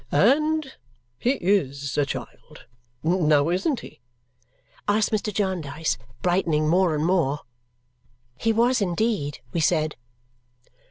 "And 0.11 0.77
he 1.19 1.33
IS 1.33 1.95
a 1.95 2.07
child. 2.07 2.65
Now, 3.03 3.49
isn't 3.49 3.81
he?" 3.81 4.01
asked 4.87 5.11
Mr. 5.11 5.31
Jarndyce, 5.31 5.99
brightening 6.23 6.67
more 6.67 6.95
and 6.95 7.05
more. 7.05 7.41
He 8.39 8.51
was 8.51 8.81
indeed, 8.81 9.41
we 9.53 9.59
said. 9.59 9.95